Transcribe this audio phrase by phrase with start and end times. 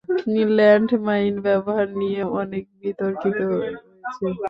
[0.57, 4.25] Land mine ব্যবহার নিয়ে অনেক বিতর্কিত রয়েছে।